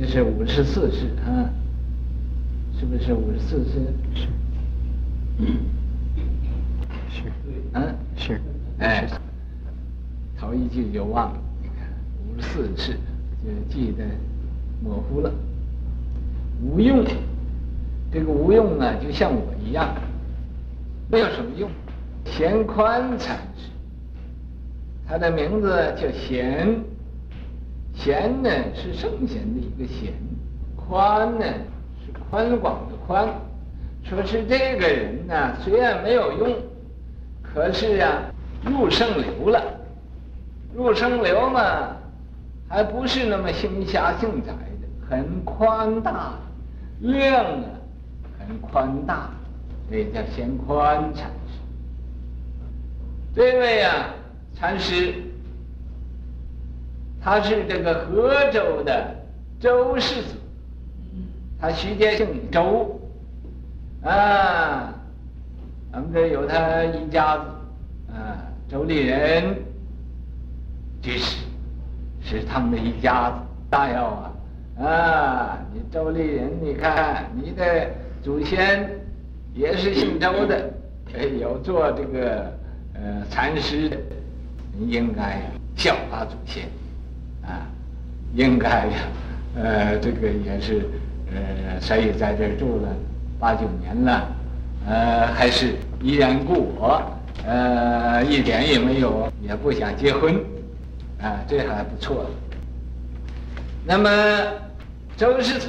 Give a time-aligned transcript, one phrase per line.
[0.00, 1.44] 这是五十四世啊，
[2.78, 3.72] 是不是五十四世？
[4.14, 4.22] 是。
[7.10, 7.22] 是。
[7.74, 8.40] 嗯，是。
[8.78, 9.06] 哎，
[10.38, 11.38] 头一句就忘了，
[12.40, 12.94] 四世
[13.44, 14.02] 就记得
[14.82, 15.30] 模糊了。
[16.62, 17.04] 无用，
[18.10, 19.94] 这个无用啊，就像我一样，
[21.10, 21.68] 没有什么用。
[22.24, 23.68] 贤宽禅师，
[25.06, 25.68] 他的名字
[26.00, 26.74] 叫贤，
[28.00, 30.14] 贤呢是圣贤的一个贤，
[30.74, 31.44] 宽呢
[32.02, 33.28] 是宽广的宽。
[34.02, 36.56] 说是这个人呢，虽然没有用，
[37.42, 38.22] 可是啊，
[38.64, 39.62] 入圣流了。
[40.74, 41.94] 入圣流嘛，
[42.68, 46.32] 还不是那么行侠仗窄的，很宽大，
[47.00, 47.64] 量啊
[48.38, 49.28] 很宽大，
[49.88, 51.58] 所以叫贤宽禅师。
[53.34, 54.06] 这位啊，
[54.54, 55.12] 禅师，
[57.22, 59.14] 他是这个河州的
[59.60, 60.34] 周氏子，
[61.60, 63.00] 他徐阶姓周，
[64.02, 64.92] 啊，
[65.92, 67.44] 咱们这有他一家子，
[68.12, 69.54] 啊，周立人
[71.02, 71.36] 居士，
[72.22, 73.36] 是他们的一家子
[73.68, 74.32] 大要啊，
[74.84, 77.90] 啊，你周立人，你看你的
[78.22, 78.90] 祖先
[79.54, 80.70] 也是姓周的，
[81.14, 82.58] 哎，有做这个。
[82.92, 83.96] 呃，禅师的
[84.76, 85.40] 你应该
[85.74, 86.68] 效法祖先，
[87.42, 87.66] 啊，
[88.34, 88.98] 应该呀，
[89.56, 90.88] 呃，这个也是，
[91.32, 92.88] 呃，所以在这儿住了
[93.38, 94.28] 八九年了，
[94.86, 97.02] 呃，还是依然故我，
[97.46, 100.34] 呃，一点也没有，也不想结婚，
[101.20, 102.26] 啊，这还不错。
[103.84, 104.10] 那么
[105.16, 105.68] 周世子，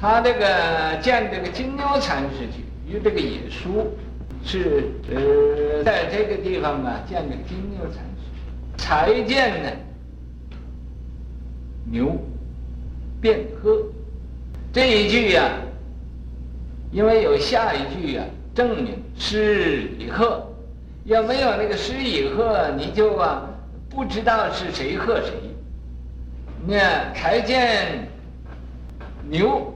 [0.00, 3.86] 他这个建这个金牛禅师去与这个野书。
[4.44, 8.04] 是呃，在这个地方啊，见了金牛禅
[8.78, 9.70] 才见呢
[11.84, 12.16] 牛
[13.20, 13.76] 便喝
[14.72, 15.50] 这一句呀、
[16.90, 20.46] 因为有下一句呀、啊，证明师已喝，
[21.04, 23.48] 要没有那个师已喝，你就啊
[23.90, 25.32] 不知道是谁喝谁。
[26.66, 28.06] 那才见
[29.28, 29.74] 牛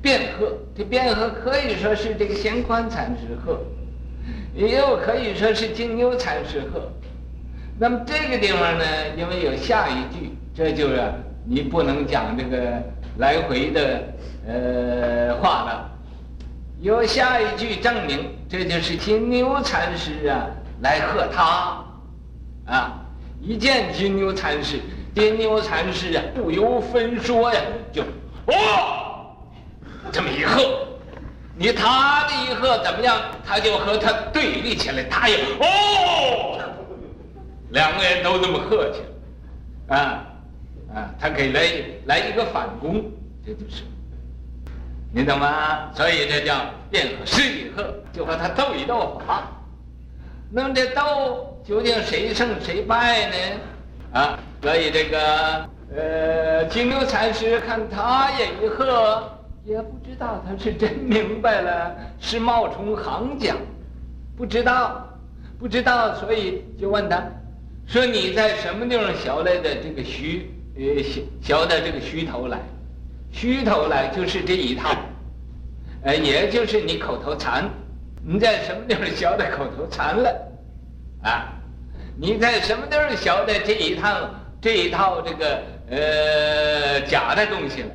[0.00, 3.60] 便喝，这便喝可以说是这个贤宽禅师喝。
[4.54, 6.90] 也有可以说是金牛禅师喝，
[7.78, 8.84] 那么这个地方呢，
[9.16, 11.02] 因为有下一句，这就是
[11.44, 12.82] 你不能讲这个
[13.18, 14.02] 来回的
[14.48, 15.90] 呃话了。
[16.80, 20.46] 有下一句证明，这就是金牛禅师啊
[20.80, 21.84] 来喝他，
[22.66, 23.00] 啊，
[23.40, 24.80] 一见金牛禅师，
[25.14, 27.60] 金牛禅师啊不由分说呀，
[27.92, 28.02] 就
[28.46, 29.36] 哦，
[30.10, 30.62] 这么一喝。
[31.58, 33.16] 你他的一喝怎么样？
[33.46, 36.55] 他就和他对立起来，他也哦，
[37.70, 39.00] 两个人都这么喝起
[39.88, 40.26] 来，啊
[40.94, 41.52] 啊，他可以
[42.06, 43.04] 来一个反攻，
[43.44, 43.82] 这就是，
[45.12, 45.92] 你懂吗？
[45.94, 46.54] 所以这叫
[46.90, 49.48] 变和师已喝，就和他斗一斗法。
[50.50, 53.36] 那么这斗究竟谁胜谁败呢？
[54.12, 59.32] 啊，所以这个呃，金牛禅师看他也一喝。
[59.64, 63.56] 也不知道他是真明白了，是冒充行讲，
[64.36, 65.04] 不知道，
[65.58, 67.20] 不知道，所以就问他，
[67.86, 72.58] 说你在什么地方学来的这个虚，呃，学学的这个虚头来，
[73.30, 74.90] 虚头来就是这一套，
[76.02, 77.70] 呃，也就是你口头禅，
[78.24, 80.52] 你在什么地方学的口头禅了，
[81.22, 81.52] 啊，
[82.16, 84.30] 你在什么地方学的这一套
[84.60, 87.88] 这一套这个呃假的东西了？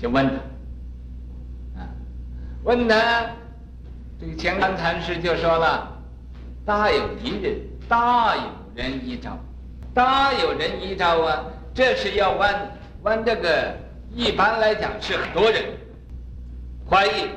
[0.00, 1.88] 就问他，啊，
[2.64, 3.30] 问他，
[4.20, 5.96] 这个贤宽禅师就说了
[6.66, 7.56] ：“大有一人，
[7.88, 8.42] 大有
[8.74, 9.38] 人一招，
[9.92, 11.44] 大有人一招啊！
[11.74, 12.54] 这是要问
[13.02, 13.74] 问这个，
[14.14, 15.62] 一般来讲是很多人
[16.88, 17.28] 怀疑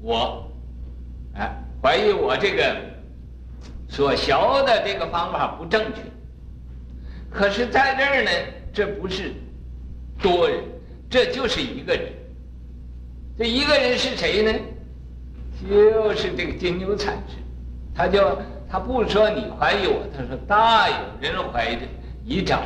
[0.00, 0.50] 我，
[1.34, 1.50] 啊，
[1.82, 2.76] 怀疑我这个
[3.88, 4.32] 所学
[4.64, 6.00] 的这个方法不正确。
[7.30, 8.30] 可是在这儿呢，
[8.72, 9.32] 这不是
[10.20, 10.62] 多人。”
[11.10, 12.04] 这就是一个人，
[13.36, 14.52] 这一个人是谁呢？
[15.68, 17.34] 就是这个金牛禅师，
[17.92, 18.38] 他就
[18.70, 21.78] 他不说你怀疑我，他说大有人怀疑
[22.24, 22.62] 一招，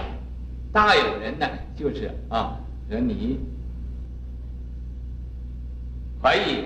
[0.71, 2.59] 大有人呢就是啊，
[2.91, 3.41] 说你
[6.23, 6.65] 怀疑，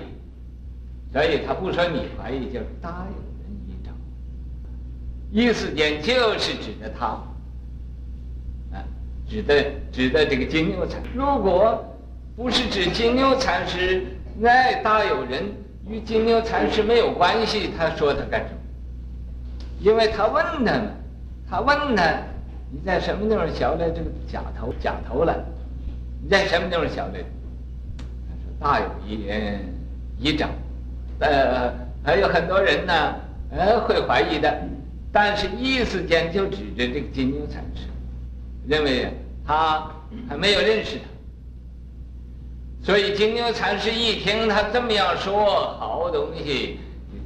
[1.13, 3.91] 所以他不说你怀疑，叫大有人一招，
[5.31, 7.05] 意思间就是指的他。
[7.05, 8.83] 啊
[9.29, 11.85] 指的指的这个金牛禅，如果
[12.35, 14.03] 不是指金牛禅师，
[14.37, 15.45] 那大有人
[15.87, 17.69] 与金牛禅师没有关系。
[17.77, 18.58] 他说他干什么？
[19.79, 20.81] 因为他问他嘛，
[21.49, 22.03] 他问他，
[22.71, 25.35] 你在什么地方学的这个假头假头了？
[26.21, 27.23] 你在什么地方学的？
[28.27, 29.59] 他说大有一人
[30.19, 30.49] 一掌，
[31.19, 31.73] 呃，
[32.03, 33.15] 还有很多人呢，
[33.51, 34.53] 呃，会怀疑的，
[35.13, 37.87] 但是一时间就指着这个金牛禅师，
[38.67, 39.13] 认为
[39.47, 39.89] 他
[40.27, 46.79] 还没有认识他，所以金牛禅师一听他这么样说，好东西，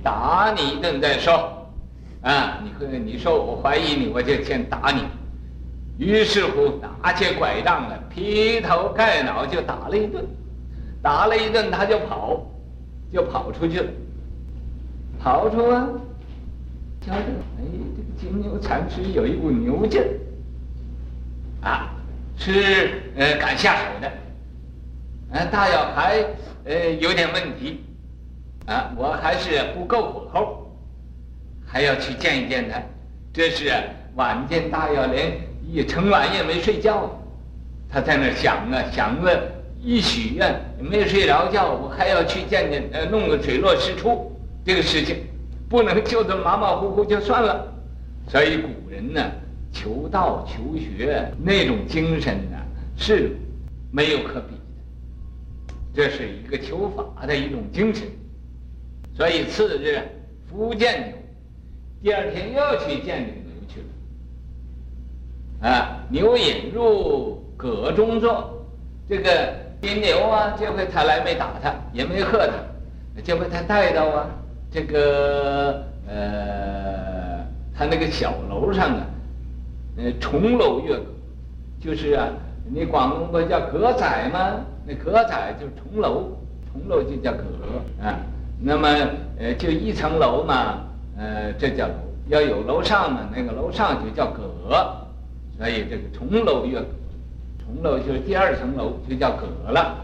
[0.03, 1.62] 打你一顿再说，
[2.23, 5.03] 啊，你会你说我怀疑你，我就先打你。
[5.97, 10.25] 于是乎，拿起拐杖来，劈头盖脑就打了一顿，
[11.01, 12.41] 打了一顿，他就跑，
[13.11, 13.87] 就跑出去了。
[15.19, 15.87] 跑出啊，
[17.01, 17.19] 瞧着，
[17.59, 17.63] 哎，
[17.95, 20.07] 这个金牛禅师有一股牛劲儿，
[21.67, 21.93] 啊，
[22.37, 24.11] 是呃敢下手的，
[25.31, 26.25] 呃，大药还
[26.63, 27.83] 呃有点问题，
[28.65, 30.62] 啊，我还是不够火候，
[31.73, 32.79] 还要去见一见他。
[33.33, 33.73] 这是
[34.15, 35.51] 晚间大药连。
[35.65, 37.09] 一成晚也没睡觉，
[37.89, 41.73] 他在那想啊想了一许愿，没睡着觉。
[41.73, 44.31] 我还要去见见，呃，弄个水落石出
[44.63, 45.15] 这个事情，
[45.67, 47.73] 不能就这么马马虎虎就算了。
[48.27, 49.31] 所以古人呢，
[49.71, 52.57] 求道求学那种精神呢，
[52.95, 53.31] 是
[53.89, 55.73] 没有可比的。
[55.95, 58.03] 这是一个求法的一种精神。
[59.15, 59.99] 所以次日
[60.47, 61.17] 复见牛，
[62.03, 63.33] 第二天又去见牛。
[65.61, 68.61] 啊，牛引入阁中坐，
[69.07, 72.53] 这个金牛啊，这回他来没打他，也没喝他，
[73.23, 74.27] 这回他带到啊，
[74.69, 77.39] 这个呃，
[77.73, 79.05] 他那个小楼上啊，
[79.95, 80.99] 呃，重楼月，
[81.79, 82.27] 就是啊，
[82.69, 84.59] 你广东不叫阁仔吗？
[84.85, 86.31] 那阁仔就是重楼，
[86.69, 87.43] 重楼就叫阁
[88.01, 88.19] 啊。
[88.59, 88.89] 那么
[89.39, 90.79] 呃，就一层楼嘛，
[91.17, 91.93] 呃，这叫楼，
[92.27, 94.97] 要有楼上呢，那个楼上就叫阁。
[95.55, 96.87] 所以这个重楼乐阁，
[97.63, 100.03] 重楼就是第二层楼，就叫阁了。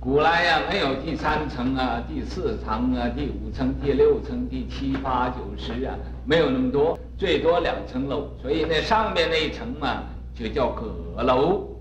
[0.00, 5.94] 古来呀，没有第三层啊、第四层啊、第五层、第六层、第七八九十啊，
[6.24, 8.28] 没有那么多，最多两层楼。
[8.40, 10.04] 所以那上面那一层嘛，
[10.34, 11.76] 就叫阁楼。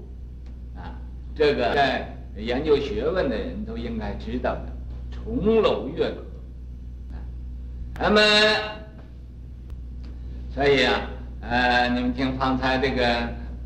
[0.76, 0.92] 啊，
[1.34, 4.66] 这个在研究学问的人都应该知道的，
[5.12, 6.18] 重楼乐阁。
[8.00, 8.22] 那么，
[10.54, 11.02] 所以啊。
[11.48, 13.06] 呃，你们听方才这个，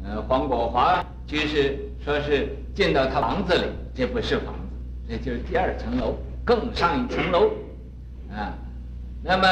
[0.04, 4.60] 呃，黄国华居士说是进到他房子里，这不是房子，
[5.08, 7.50] 这就是第二层楼，更上一层楼，
[8.30, 8.52] 啊，
[9.24, 9.48] 那么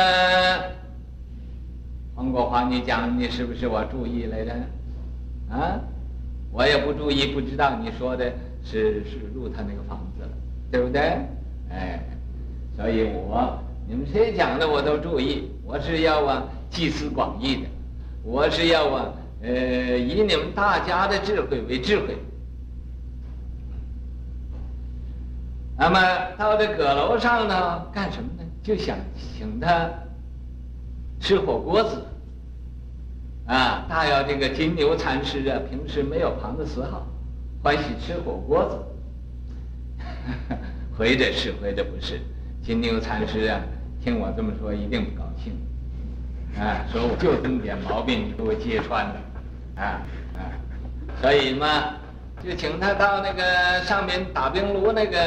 [2.15, 4.51] 黄国华，你讲你是不是我注意来着？
[5.49, 5.79] 啊，
[6.51, 8.29] 我也不注意，不知道你说的
[8.61, 10.29] 是是入他那个房子了，
[10.69, 11.01] 对不对？
[11.69, 11.97] 哎，
[12.75, 13.57] 所以我
[13.89, 17.61] 你们谁讲的我都注意，我是要啊集思广益的。
[18.21, 22.17] 我是要啊，呃，以你们大家的智慧为智慧。
[25.77, 25.99] 那么
[26.37, 28.43] 到这阁楼上呢，干什么呢？
[28.61, 29.89] 就想请他
[31.21, 32.03] 吃火锅子。
[33.45, 37.07] 啊，大要这个金牛禅师啊，平时没有旁的嗜好，
[37.63, 38.77] 欢喜吃火锅子。
[40.97, 42.19] 回的是，回的不是。
[42.61, 43.61] 金牛禅师啊，
[44.03, 45.53] 听我这么说，一定不高兴。
[46.57, 49.15] 啊，说我就这么点毛病，给我揭穿了，
[49.75, 50.01] 啊
[50.33, 50.41] 啊，
[51.21, 51.93] 所以嘛，
[52.43, 55.19] 就请他到那个上面打冰炉那个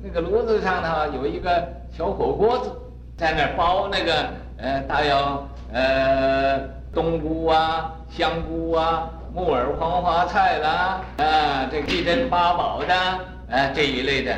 [0.00, 2.70] 那个炉子上头有一个小火锅子，
[3.16, 4.28] 在那包那个
[4.58, 6.60] 呃，大有呃
[6.94, 14.32] 冬菇啊、香菇啊、木耳黄花菜啦，啊，这个七珍八宝的啊这一类的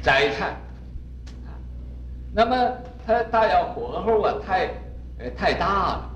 [0.00, 0.56] 斋菜，
[2.32, 2.56] 那么
[3.06, 4.70] 他大要火候啊太。
[5.16, 6.10] 呃，太大了，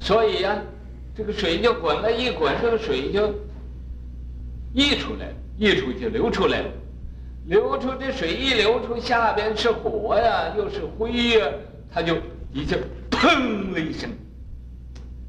[0.00, 0.56] 所以呀、
[1.14, 3.28] 这个水就滚了一滚，这个水就
[4.72, 6.70] 溢出来了，溢出就流出来了，
[7.44, 11.46] 流出这水一流出，下边是火呀，又是灰呀，
[11.92, 12.16] 它就
[12.54, 12.74] 一下
[13.10, 14.08] 砰了一声，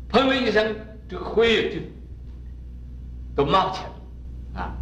[0.09, 0.73] 砰了一声，
[1.09, 1.79] 这个灰就
[3.35, 4.73] 都冒起来了，啊，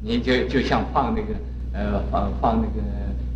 [0.00, 1.34] 你就就像放那个
[1.74, 2.80] 呃放放那个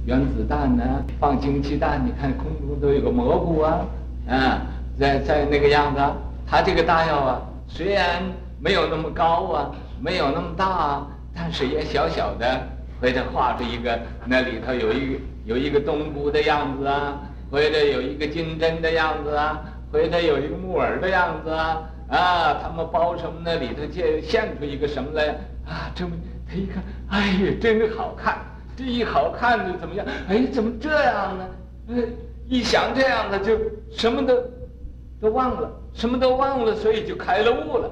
[0.06, 3.80] 原子弹呢、放氢气弹，你看空中都有个蘑菇啊。
[4.28, 4.62] 啊，
[4.98, 6.00] 在在那个样子，
[6.46, 8.22] 他这个弹药啊，虽然
[8.60, 9.70] 没有那么高啊，
[10.00, 12.60] 没有那么大啊，但是也小小的，
[13.00, 17.20] 回头画出一个，那里头有一个有一个冬菇的样子啊，
[17.50, 19.60] 回头有一个金针的样子啊，
[19.90, 25.34] 回头有一个木耳的样子啊，啊，他们包什么那里头就现出一个什么来
[25.66, 25.90] 啊？
[25.96, 26.12] 这么
[26.48, 28.38] 他一看，哎呀，真好看！
[28.76, 30.06] 这一好看就怎么样？
[30.28, 31.48] 哎，怎么这样呢？
[31.90, 31.94] 哎。
[32.48, 33.58] 一想这样的，就
[33.90, 34.40] 什么都
[35.20, 37.90] 都忘了，什么都忘了，所以就开了悟了，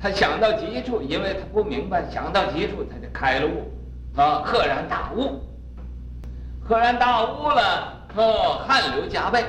[0.00, 5.40] 他想到极处，因为他不明白，想到极处他就开了悟，啊，赫然大悟，
[6.60, 9.44] 赫然大悟了，哦，汗流浃背，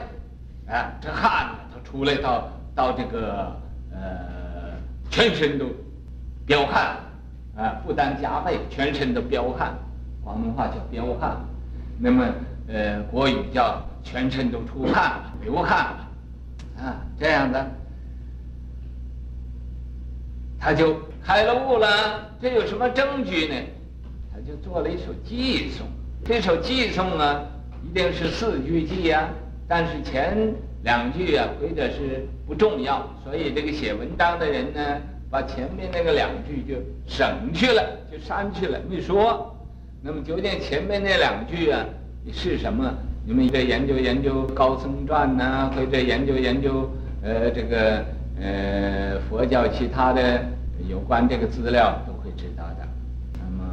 [0.67, 3.51] 啊，这汗呢，他出来到到这个
[3.91, 4.77] 呃，
[5.09, 5.65] 全身都
[6.45, 6.97] 彪汗，
[7.57, 9.75] 啊，不但浃背，全身都彪汗，
[10.23, 11.37] 广东话叫飙汗，
[11.99, 12.25] 那么
[12.67, 16.07] 呃，国语叫全身都出汗了，流汗了，
[16.81, 17.65] 啊，这样的。
[20.57, 21.87] 他就开了悟了，
[22.41, 23.55] 这有什么证据呢？
[24.31, 25.85] 他就做了一首寄送，
[26.23, 27.43] 这首寄送啊，
[27.83, 29.27] 一定是四句寄呀，
[29.67, 30.53] 但是前
[30.83, 34.81] 两句啊，或者是不重要，所以这个写文章的人呢，
[35.29, 39.52] 把前面那个两句就省去了，就删去了，没说。
[40.05, 41.85] 那么究竟前面那两句啊，
[42.33, 42.93] 是什么？
[43.25, 46.91] 你们再研究研究《高僧传》呐，或者研究研究
[47.23, 48.03] 呃这个
[48.37, 50.43] 呃佛教其他的。
[50.89, 52.85] 有关这个资料都会知道的。
[53.35, 53.63] 那么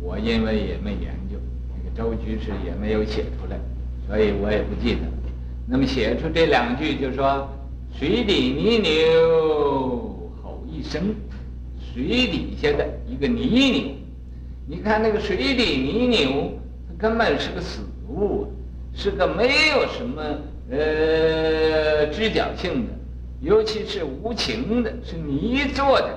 [0.00, 1.36] 我因为也没研究，
[1.68, 3.58] 那个周居士也没有写出来，
[4.08, 5.00] 所以我也不记得。
[5.66, 7.46] 那么写出这两句，就说
[7.98, 11.14] 水底泥牛吼一声，
[11.92, 13.82] 水底下的一个泥牛，
[14.66, 16.52] 你看那个水底泥牛，
[16.88, 18.46] 它根本是个死物，
[18.94, 20.22] 是个没有什么
[20.70, 22.92] 呃知觉性的，
[23.40, 26.08] 尤其是无情的，是泥做的。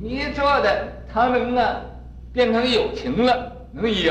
[0.00, 1.80] 泥做的，他能啊
[2.32, 4.10] 变成有情了，能一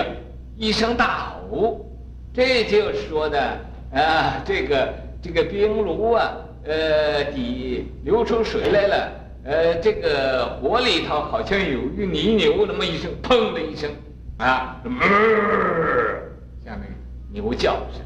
[0.57, 1.85] 一声大吼，
[2.33, 3.39] 这就说的
[3.93, 9.11] 啊，这个这个冰炉啊，呃底流出水来了，
[9.43, 13.89] 呃这个火里头好像有一个泥牛那么一声，砰的一声，
[14.37, 14.91] 啊，呃，
[16.63, 16.93] 像那个
[17.31, 17.99] 牛叫似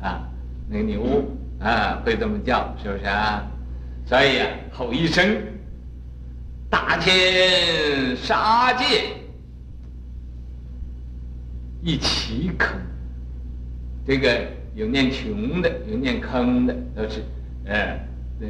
[0.00, 0.28] 的，啊，
[0.68, 1.24] 那个牛
[1.60, 3.46] 啊会这么叫，是不是啊？
[4.06, 5.36] 所以啊，吼一声。
[6.70, 8.84] 大天杀界
[11.80, 12.78] 一齐坑，
[14.06, 17.24] 这个有念穷的，有念坑的，都是
[17.64, 17.98] 呃
[18.42, 18.46] 呃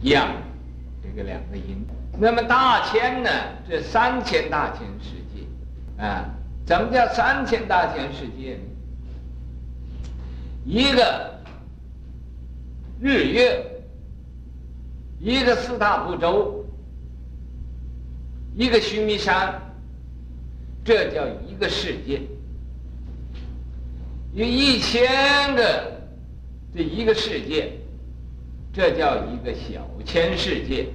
[0.00, 0.28] 一样，
[1.02, 1.84] 这个两个音。
[2.18, 3.30] 那么大千呢？
[3.68, 6.28] 这三千大千世界啊，
[6.66, 8.62] 怎么叫三千大千世界呢？
[10.64, 11.38] 一个
[13.00, 13.64] 日月，
[15.18, 16.56] 一个四大部洲。
[18.56, 19.62] 一个须弥山，
[20.84, 22.20] 这叫一个世界。
[24.34, 26.00] 有一千个
[26.74, 27.72] 这一个世界，
[28.72, 30.86] 这叫一个小千世界。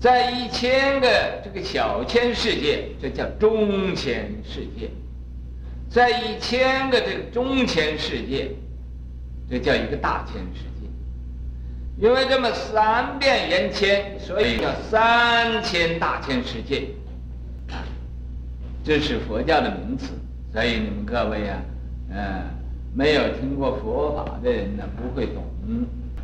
[0.00, 1.08] 在一千个
[1.42, 4.88] 这个小千世界，这叫中千世界。
[5.90, 8.50] 在一千个这个中千世界，
[9.50, 10.86] 这叫一个大千世界。
[12.00, 16.90] 因为这么三遍言千，所以叫三千大千世界，
[18.84, 20.12] 这是佛教的名词。
[20.52, 21.60] 所以你们各位呀，
[22.12, 22.44] 呃，
[22.94, 25.44] 没有听过佛法的人呢，不会懂。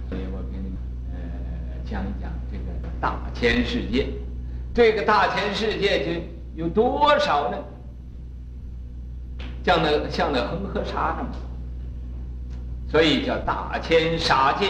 [0.08, 0.76] 所以我给你们
[1.12, 1.18] 呃
[1.84, 2.64] 讲一讲这个
[3.00, 4.06] 大千世界。
[4.74, 6.20] 这个大千世界就
[6.64, 7.58] 有多少呢？
[9.64, 11.28] 像那像那恒河沙那么，
[12.90, 14.66] 所以叫大千沙界。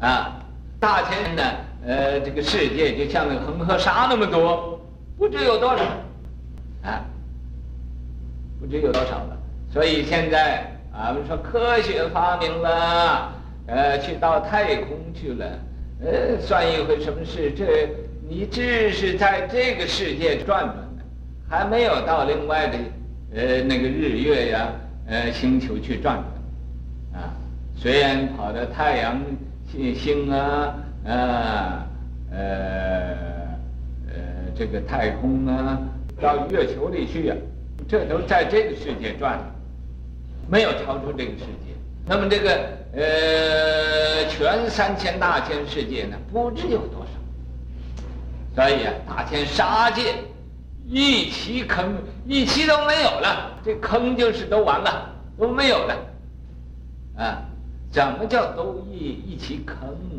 [0.00, 0.42] 啊，
[0.80, 1.42] 大千呢，
[1.86, 4.80] 呃，这个世界就像那恒河沙那么多，
[5.16, 5.84] 不知有多少，
[6.82, 7.04] 啊，
[8.58, 9.38] 不知有多少了。
[9.72, 13.32] 所以现在啊，我们说科学发明了，
[13.66, 15.46] 呃，去到太空去了，
[16.04, 17.50] 呃，算一回什么事？
[17.56, 17.88] 这
[18.28, 21.02] 你只是在这个世界转转呢，
[21.48, 22.78] 还没有到另外的
[23.34, 24.68] 呃那个日月呀，
[25.06, 26.22] 呃星球去转
[27.12, 27.34] 转，啊，
[27.76, 29.20] 虽然跑到太阳。
[29.70, 30.74] 星星啊，
[31.06, 31.86] 啊，
[32.30, 33.16] 呃，
[34.06, 34.14] 呃，
[34.54, 35.78] 这个太空啊，
[36.20, 37.36] 到月球里去啊，
[37.88, 39.38] 这都在这个世界转，
[40.48, 41.74] 没有超出这个世界。
[42.06, 42.50] 那么这个
[42.94, 47.10] 呃，全三千大千世界呢，不知有多少。
[48.54, 50.14] 所以啊，大千杀界
[50.86, 51.96] 一齐坑，
[52.26, 55.96] 一齐都没有了，这坑就是都完了，都没有了，
[57.16, 57.42] 啊。
[57.90, 58.96] 怎么叫都一
[59.26, 59.76] 一起坑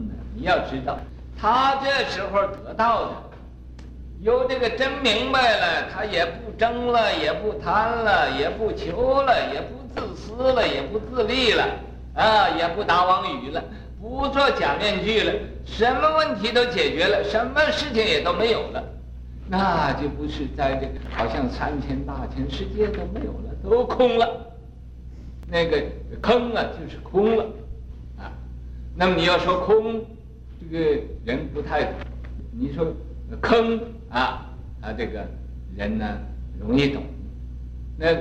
[0.07, 0.13] 呢？
[0.35, 0.95] 你要知道，
[1.35, 3.11] 他这时候得到的，
[4.21, 11.63] 有这个真明白了，他也不争了，也不贪了，也不求了，也不自私了，也不自立了，
[12.15, 13.63] 啊，也不打妄语了，
[14.01, 15.33] 不做假面具了，
[15.65, 18.83] 什么问题都解决了，什么事情也都没有了，
[19.47, 24.27] 那就不是在这个好像三千大千世界都没有了，都空了，
[25.47, 25.83] 那个
[26.21, 27.45] 坑啊就是空了。
[28.17, 28.31] 啊
[28.95, 30.05] 那么你要说空，
[30.59, 31.93] 这个人不太懂。
[32.51, 32.85] 你说
[33.41, 34.45] 坑啊，
[34.81, 35.25] 他这个
[35.75, 36.05] 人呢
[36.59, 37.03] 容易懂。
[37.97, 38.13] 那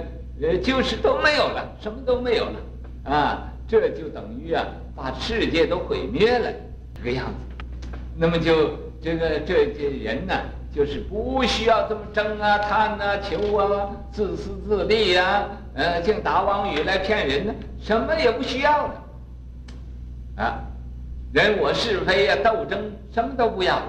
[0.42, 2.52] 呃就是都没有了，什么都没有了
[3.04, 6.50] 啊，这就等于啊把世界都毁灭了
[6.94, 7.94] 这个样子。
[8.16, 8.70] 那么就
[9.00, 10.34] 这个这些人呢，
[10.74, 18.94] 就是不需要这么争啊、贪啊、求啊、自私自利啊，呃，净打妄语来骗人呢，什么也不需要了。
[20.36, 20.60] 啊，
[21.32, 22.78] 人我是非呀、啊，斗争
[23.12, 23.80] 什么都不要，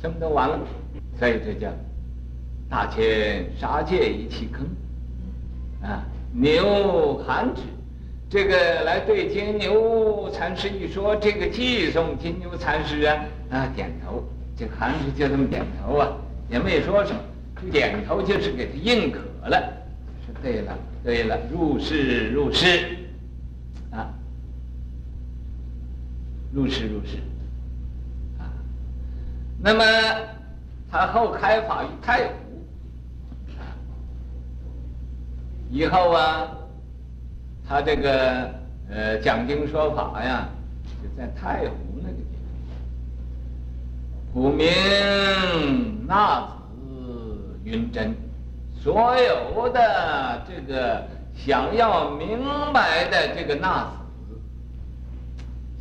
[0.00, 0.58] 什么都完了，
[1.18, 1.68] 所以这叫
[2.70, 4.64] 大千杀戒一气坑。
[5.82, 7.62] 啊，牛含之，
[8.28, 14.22] 这个来对金牛禅师一说，这个寄送金牛禅师啊啊点头，
[14.56, 16.08] 这个含之就这么点头啊，
[16.48, 17.20] 也没说什么，
[17.60, 19.72] 就点头就是给他认可了，
[20.24, 22.96] 说对了对了，如是如是。
[26.52, 27.16] 如是如是，
[28.40, 28.50] 啊，
[29.62, 29.84] 那么
[30.90, 32.32] 他后开法于太湖，
[35.70, 36.48] 以后啊，
[37.66, 38.50] 他这个
[38.90, 40.48] 呃讲经说法呀，
[41.00, 42.24] 就在太湖那个地
[44.32, 44.66] 方，古名
[46.08, 46.50] 那子
[47.62, 48.14] 云真，
[48.82, 52.38] 所有的这个想要明
[52.72, 53.90] 白的这个那子。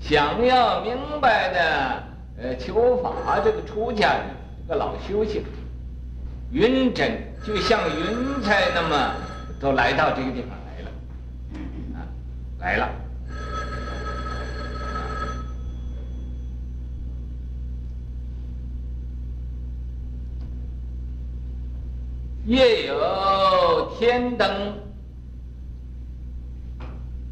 [0.02, 2.04] 想要明白的，
[2.42, 4.24] 呃，求法这个出家人，
[4.66, 5.44] 这个老修行，
[6.52, 9.14] 云真就像云彩那么，
[9.60, 10.90] 都来到这个地方来了，
[11.94, 12.08] 啊，
[12.60, 12.90] 来了。
[22.46, 24.74] 夜有天灯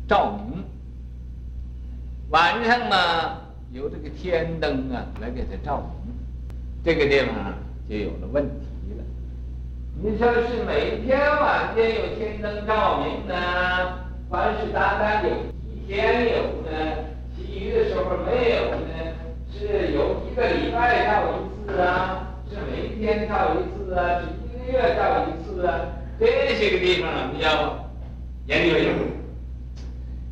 [0.07, 0.63] 照明。
[2.29, 3.37] 晚上嘛，
[3.71, 6.13] 由这个天灯啊来给他照明，
[6.83, 7.53] 这个地方
[7.89, 8.76] 就有了问题了。
[9.99, 13.33] 你说是每天晚间有天灯照明呢，
[14.29, 15.31] 凡是单单有
[15.65, 16.69] 一天有呢？
[17.35, 18.87] 其余的时候没有呢？
[19.51, 22.27] 是有一个礼拜照一次啊？
[22.47, 24.21] 是每天照一次啊？
[24.21, 25.73] 是一个月照一次啊？
[26.19, 27.89] 这些个地方你要
[28.45, 29.03] 研究研究。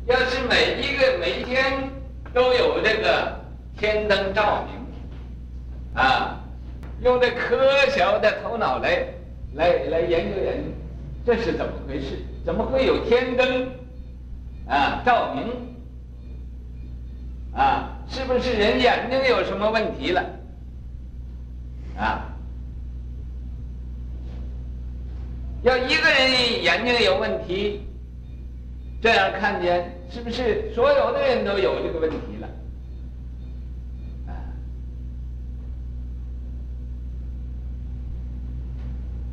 [0.06, 1.90] 要是每一个每一天
[2.32, 3.40] 都有这个
[3.76, 6.40] 天灯照明，啊，
[7.02, 9.04] 用这科学的头脑来
[9.56, 10.70] 来来研究研究，
[11.24, 12.18] 这是怎么回事？
[12.44, 13.70] 怎么会有天灯
[14.68, 15.44] 啊照明？
[17.52, 20.22] 啊，是不是人眼睛有什么问题了？
[21.96, 22.36] 啊，
[25.62, 27.80] 要一个人眼睛有问题，
[29.00, 29.90] 这样看见。
[30.08, 32.48] 是不是所有的人都有这个问题了？
[34.28, 34.30] 啊，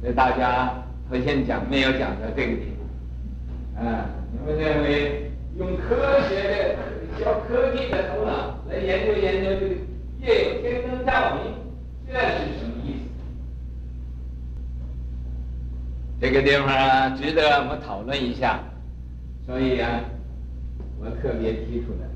[0.03, 2.67] 所以大家头先讲没有讲到这个地
[3.73, 6.75] 方，啊，你们认为用科学的、
[7.17, 9.75] 小科技的头脑来研究研究这个
[10.19, 11.53] 夜有天灯照明，
[12.05, 12.19] 这是
[12.59, 12.99] 什么意思？
[16.19, 18.59] 这个地方，值得我们讨论一下。
[19.45, 20.01] 所以啊。
[21.05, 22.07] 我特别提出来，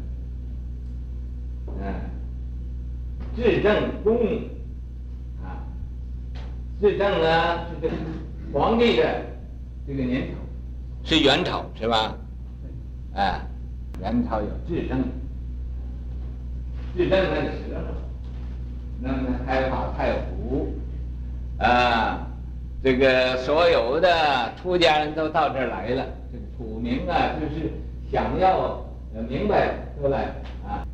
[1.81, 1.93] 嗯，
[3.35, 4.17] 至正公，
[6.79, 7.93] 至正呢是这个
[8.53, 9.21] 皇帝的
[9.87, 10.35] 这个年头，
[11.03, 12.15] 是元朝是吧？
[13.13, 13.41] 哎，
[14.01, 15.03] 元朝有至正，
[16.95, 17.81] 至正那个时候，
[19.01, 20.73] 那么开法太湖，
[21.57, 22.27] 啊，
[22.83, 27.71] 这个所有的出家人都到这儿来了，这个楚名啊就是。
[28.09, 30.27] 想要呃明白都来
[30.65, 30.87] 啊，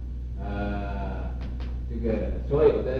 [0.43, 1.30] 呃，
[1.88, 2.15] 这个
[2.50, 2.91] 所有的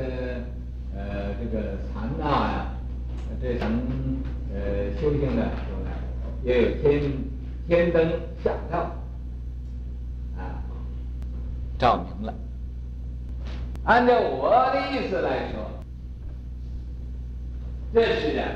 [0.96, 2.73] 呃这个禅那呀，
[3.44, 3.78] 这层
[4.56, 5.92] 呃修行的说呢，
[6.46, 7.12] 也有天
[7.68, 8.10] 天灯
[8.42, 8.90] 下照。
[10.38, 10.64] 啊，
[11.78, 12.34] 照明了。
[13.84, 15.70] 按照我的意思来说，
[17.94, 18.48] 这是啊，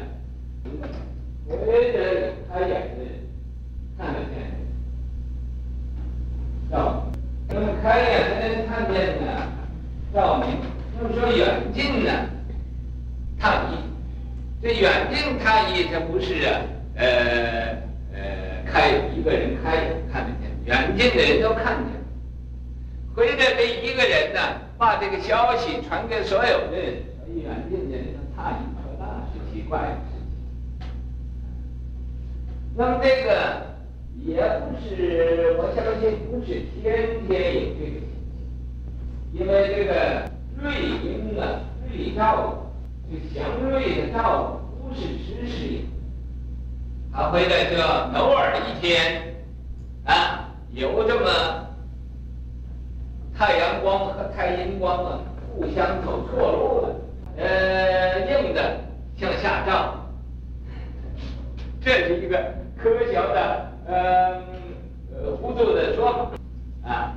[1.47, 3.03] 我觉得开眼的
[3.97, 4.55] 看得见。
[6.71, 7.03] 照，
[7.49, 9.51] 那么开眼才能看见呢，
[10.13, 10.47] 照明。
[10.97, 12.09] 那么说远近呢，
[13.37, 13.75] 他一，
[14.61, 14.73] 这
[15.47, 16.61] 远近他，不是啊，
[16.95, 17.05] 呃
[18.13, 21.87] 呃，开一个人开眼看得见，远近的人都看见。
[23.15, 24.39] 回来这一个人呢，
[24.77, 30.87] 把这个消息传给所有的人，所以远近的人都差一，说那是奇怪的事情。
[32.75, 33.67] 那么这个。
[34.25, 38.03] 也不是，我相信不是天天有这个情，
[39.31, 40.29] 因为这个
[40.59, 42.65] 瑞英啊，瑞兆，
[43.07, 44.56] 这祥瑞的兆
[44.97, 45.79] 是知识也，
[47.13, 47.81] 他会在这
[48.17, 49.35] 偶尔一天
[50.05, 51.67] 啊，有这么
[53.37, 55.19] 太阳光和太阴光啊
[55.55, 56.95] 互相走错路了，
[57.37, 58.79] 呃，硬的
[59.15, 59.93] 向下照，
[61.79, 62.37] 这是一个
[62.75, 64.41] 科学的呃
[65.39, 66.11] 糊涂的说
[66.83, 67.13] 法啊。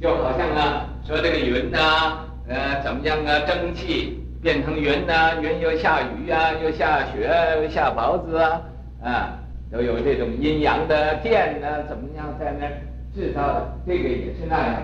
[0.00, 3.38] 就好像啊，说这个云呐、呃，怎么样啊？
[3.46, 7.30] 蒸汽变成云呐、云又下雨啊，又下雪，
[7.62, 8.60] 又下雹子啊，
[9.02, 9.38] 啊，
[9.72, 12.72] 都有这种阴阳的电呢、怎么样在那儿
[13.14, 13.74] 制造的？
[13.86, 14.82] 这个也是那样，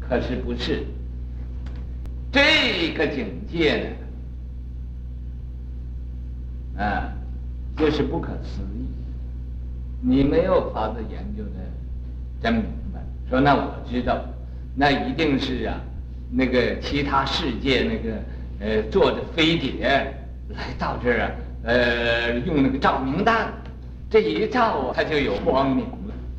[0.00, 0.82] 可是不是
[2.32, 3.76] 这个境界
[6.76, 6.82] 呢？
[6.82, 7.12] 啊，
[7.76, 8.88] 就是不可思议，
[10.00, 11.50] 你没有法子研究的
[12.42, 12.98] 真明白。
[13.28, 14.24] 说那我知道，
[14.74, 15.80] 那一定是啊，
[16.32, 18.16] 那个其他世界那个
[18.60, 20.14] 呃坐着飞碟
[20.50, 21.30] 来到这儿啊，
[21.64, 23.52] 呃用那个照明弹，
[24.10, 25.86] 这一照啊，它就有光明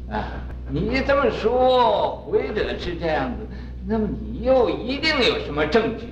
[0.10, 0.28] 了啊。
[0.70, 3.48] 你这么说，或者是这样子，
[3.88, 6.06] 那么你又一定有什么证据？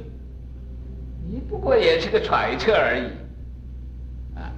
[1.32, 3.06] 你不过也是个揣测而已，
[4.38, 4.52] 啊，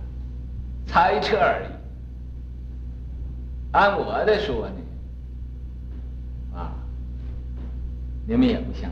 [0.88, 1.66] 猜测而已。
[3.74, 4.76] 按我的说呢。
[6.54, 6.74] 啊
[8.28, 8.92] 你们也不相信，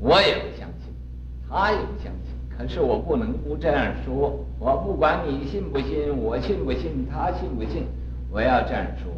[0.00, 0.59] 我也不相信，
[1.50, 2.30] 他也不相信。
[2.56, 4.38] 可是我不能不这样说。
[4.58, 7.86] 我不管你信不信，我信不信，他信不信，
[8.30, 9.10] 我要这样说。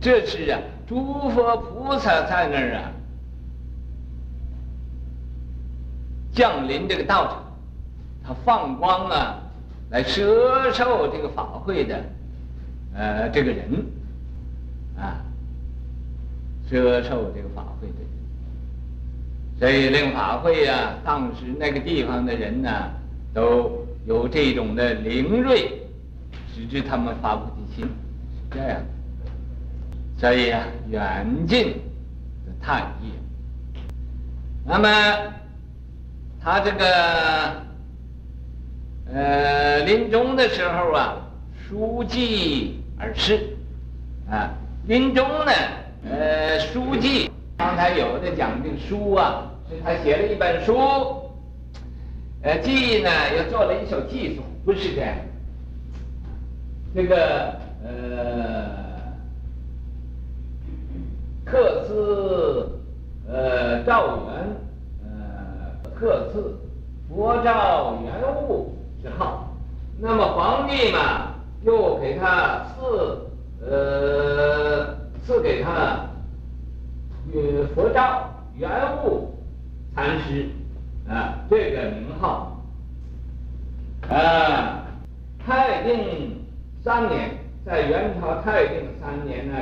[0.00, 2.92] 这是啊，诸佛菩萨在那儿啊，
[6.32, 7.42] 降临这个道场，
[8.22, 9.38] 他放光啊，
[9.90, 12.04] 来摄受这个法会的，
[12.94, 13.86] 呃，这个人，
[14.98, 15.24] 啊。
[16.66, 18.08] 摄受这个法会的人，
[19.58, 22.90] 所以令法会啊，当时那个地方的人呢，
[23.32, 25.80] 都有这种的灵锐，
[26.54, 28.80] 使之他们发菩提心，是这样。
[30.18, 31.72] 所以啊，远近
[32.46, 33.10] 的太业。
[34.66, 34.88] 那么
[36.40, 37.62] 他这个
[39.12, 41.16] 呃临终的时候啊，
[41.68, 43.56] 书记而逝
[44.28, 44.50] 啊，
[44.86, 45.52] 临终呢。
[46.06, 50.76] 呃，书记，刚才有的讲这个书啊，是他写了一本书，
[52.42, 55.14] 呃，记呢又做了一首偈颂，不是这样。
[56.94, 59.12] 这个呃，
[61.44, 62.68] 刻次
[63.28, 64.56] 呃赵元，
[65.04, 66.56] 呃刻次
[67.08, 68.12] 佛照元
[68.42, 69.48] 物之号，
[70.00, 73.18] 那么皇帝嘛又给他赐
[73.66, 74.94] 呃。
[75.26, 76.06] 赐给他
[77.32, 78.70] 与佛照元
[79.04, 79.34] 物
[79.94, 80.48] 禅师
[81.08, 82.62] 啊，这个名号
[84.08, 84.86] 啊，
[85.44, 86.36] 泰定
[86.82, 87.30] 三年，
[87.64, 89.54] 在元朝泰定三年呢，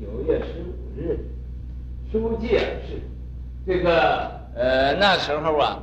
[0.00, 1.18] 九月十五日，
[2.10, 3.00] 书记而逝。
[3.66, 5.82] 这个呃那时候啊，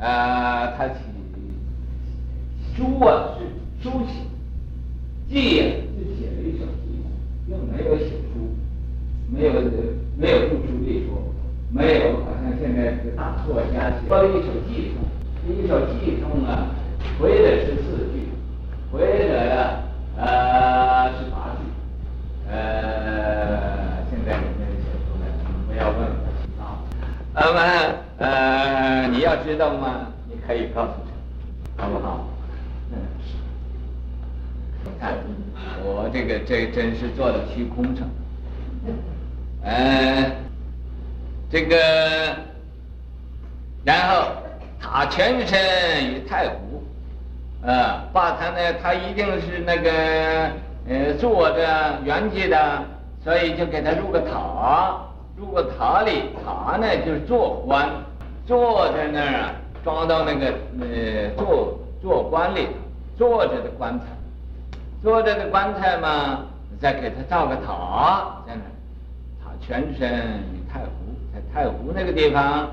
[0.00, 0.94] 啊他起
[2.76, 4.14] 书啊是书写，
[5.28, 5.62] 记啊
[5.98, 6.64] 是写了一首。
[7.46, 8.56] 并没有写书，
[9.30, 9.52] 没有
[10.16, 11.18] 没有著书立说，
[11.70, 15.02] 没有好像现在这个大作家写了一首偈颂，
[15.48, 16.68] 一首偈颂啊，
[17.18, 18.28] 回的是四句，
[18.92, 19.82] 回的呀
[20.16, 21.66] 呃是八句，
[22.48, 22.54] 呃
[24.08, 25.26] 现在没有写出来，
[25.66, 26.62] 不要问我知道。
[27.34, 27.58] 那么
[28.18, 30.12] 呃你要知道吗？
[30.28, 30.92] 你可以告诉
[31.76, 32.28] 他，好不好？
[32.92, 32.98] 嗯，
[34.84, 35.14] 你看。
[35.86, 38.08] 我这个这真是做了虚空城，
[39.64, 40.30] 呃，
[41.50, 41.76] 这个，
[43.82, 44.26] 然后
[44.78, 45.58] 他全身
[46.06, 46.82] 与太湖，
[47.62, 49.90] 呃，把他呢，他一定是那个
[50.86, 52.82] 呃坐着圆寂的，
[53.24, 55.00] 所以就给他入个塔，
[55.34, 57.88] 入个塔里，塔呢就是坐棺，
[58.46, 62.68] 坐在那儿啊，装到那个呃坐坐棺里，
[63.16, 64.04] 坐着的棺材。
[65.02, 66.40] 坐着的棺材嘛，
[66.80, 68.73] 再给他造个塔在那，他
[69.66, 70.08] 全身
[70.52, 70.90] 与太湖，
[71.32, 72.68] 在太湖那个地方。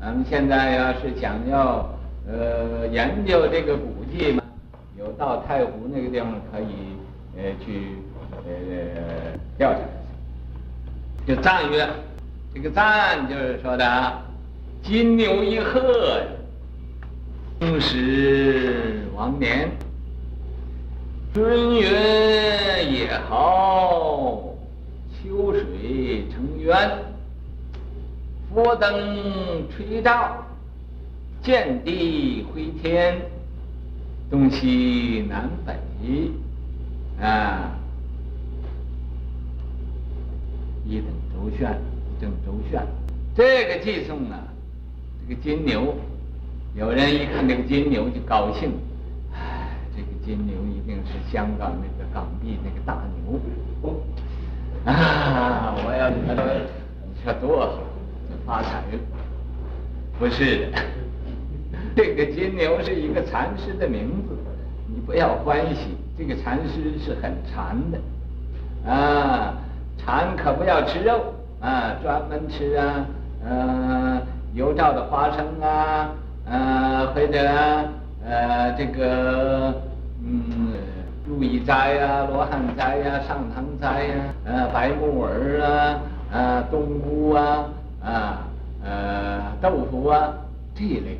[0.00, 1.88] 咱们现在要是想要
[2.26, 4.42] 呃研究这个古迹嘛，
[4.98, 6.96] 有到太湖那个地方可以
[7.36, 7.98] 呃去
[8.44, 9.86] 呃调查一下。
[11.24, 11.88] 就赞曰，
[12.52, 14.12] 这个赞就是说的
[14.82, 16.20] 金牛一鹤，
[17.60, 19.70] 当时王年。
[21.32, 21.82] 尊云
[22.92, 24.51] 也好，
[25.22, 26.98] 秋水成渊，
[28.52, 30.44] 佛灯垂照，
[31.42, 33.22] 见地回天，
[34.28, 35.72] 东西南北
[37.24, 37.70] 啊，
[40.84, 41.80] 一等周旋，
[42.18, 42.84] 一等周旋。
[43.36, 44.42] 这个寄送啊，
[45.20, 45.94] 这个金牛，
[46.74, 48.72] 有人一看这个金牛就高兴，
[49.32, 53.40] 哎，这个金牛一定是香港那个港币那个大牛。
[54.90, 55.74] 啊！
[55.86, 56.16] 我要你
[57.22, 57.78] 说多好，
[58.28, 58.98] 就发财了。
[60.18, 60.78] 不是的，
[61.94, 64.36] 这个金牛是一个禅师的名字，
[64.88, 65.96] 你不要欢喜。
[66.18, 69.54] 这个禅师是很禅的，啊，
[69.98, 73.06] 禅可不要吃肉啊，专门吃啊，
[73.44, 74.20] 呃，
[74.52, 76.10] 油炸的花生啊，
[76.46, 77.38] 呃，或者
[78.26, 79.72] 呃这个
[80.24, 80.72] 嗯。
[81.32, 84.14] 如意斋呀、罗汉斋呀、上堂斋呀、
[84.44, 87.70] 呃，白木耳啊，呃，冬菇啊，
[88.04, 88.46] 啊，
[88.84, 90.34] 呃，豆腐啊，
[90.74, 91.18] 这一类。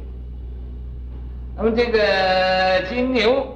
[1.56, 3.46] 那么这个金牛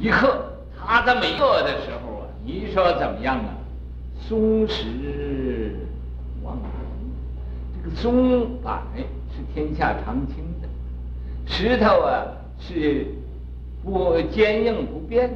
[0.00, 0.44] 一刻，
[0.76, 3.54] 他这么一刻的时候啊，你说怎么样啊？
[4.18, 5.76] 松石
[6.42, 6.68] 望年，
[7.80, 10.68] 这个松柏是天下常青的，
[11.46, 12.26] 石头啊
[12.58, 13.06] 是。
[13.84, 15.30] 不坚硬不变，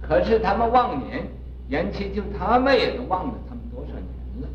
[0.00, 1.22] 可是他们忘年，
[1.68, 4.48] 延期就他们也都忘了他们多少年了。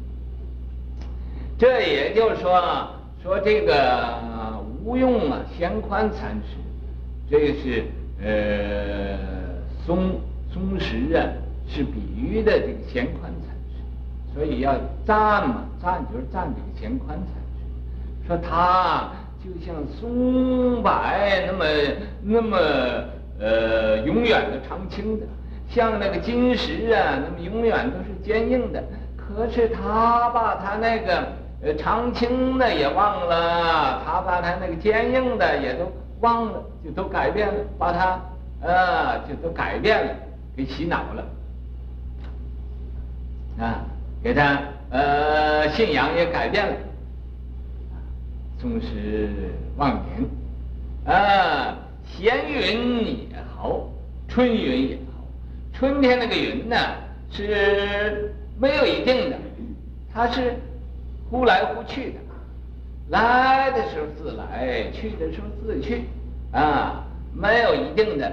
[1.55, 2.89] 这也就是说，
[3.21, 4.19] 说这个
[4.83, 6.57] 无用啊，闲宽禅师，
[7.29, 7.83] 这个是
[8.23, 9.19] 呃
[9.85, 10.19] 松
[10.51, 11.21] 松石啊，
[11.67, 14.75] 是比喻的这个闲宽禅师，所以要
[15.05, 19.11] 赞嘛，赞就是赞这个闲宽禅师，说他。
[19.41, 20.91] 就像松柏
[21.47, 21.65] 那么
[22.21, 22.57] 那么
[23.39, 25.25] 呃永远的长青的，
[25.69, 28.83] 像那个金石啊，那么永远都是坚硬的。
[29.15, 31.23] 可是他把他那个
[31.63, 38.19] 呃长青的也忘了，他把他那个坚硬的也都忘了，就都改变了，把他
[38.61, 40.13] 呃就都改变了，
[40.57, 41.23] 给洗脑了
[43.63, 43.85] 啊，
[44.21, 46.73] 给他呃信仰也改变了。
[48.59, 49.29] 松石
[49.77, 53.87] 望年，啊，闲云也好，
[54.27, 55.23] 春云也好。
[55.71, 56.75] 春天那个云呢，
[57.31, 59.37] 是没有一定的，
[60.13, 60.55] 它是
[61.29, 62.19] 忽来忽去的，
[63.07, 66.03] 来的时候自来，去的时候自去，
[66.51, 68.29] 啊，没有一定的，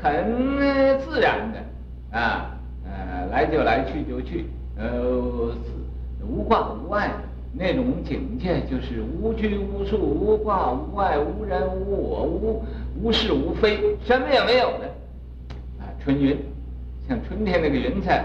[0.00, 5.52] 很自然的，啊，呃，来就来，去就去，呃，
[6.22, 7.33] 无挂无碍的。
[7.56, 12.64] 那种境界就是无拘无束、无挂无碍、无人无我、无
[13.00, 14.86] 无是无非，什么也没有的。
[15.78, 16.36] 啊，春云，
[17.08, 18.24] 像春天那个云彩，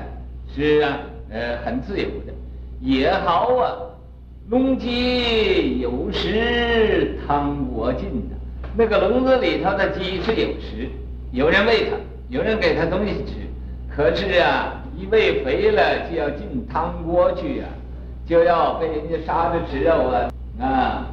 [0.54, 2.34] 是啊，呃，很自由的。
[2.82, 3.78] 也好啊，
[4.50, 8.36] 笼鸡有食，汤锅尽的。
[8.76, 10.90] 那个笼子里头的鸡是有食，
[11.32, 11.98] 有人喂它，
[12.30, 13.34] 有人给它东西吃。
[13.96, 17.70] 可是啊，一喂肥了，就要进汤锅去啊。
[18.30, 20.30] 就要被人家杀着吃肉啊，
[20.62, 21.06] 啊，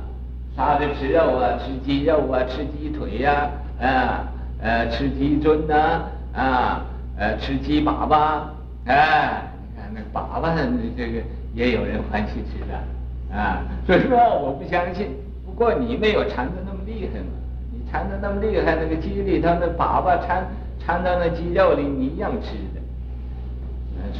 [0.54, 3.48] 杀着吃肉啊，吃鸡肉啊，吃鸡腿呀，
[3.80, 4.28] 啊，
[4.60, 6.02] 呃，吃鸡胗呐，
[6.34, 6.84] 啊，
[7.16, 8.40] 呃，吃鸡粑粑，
[8.84, 11.22] 哎，你看那粑粑，这个
[11.54, 15.08] 也有人欢喜吃的，啊，所以说我不相信，
[15.46, 17.32] 不过你没有馋的那么厉害嘛，
[17.72, 20.46] 你馋的那么厉害，那个鸡里头那粑粑馋
[20.78, 22.82] 馋到那鸡肉里，你一样吃的，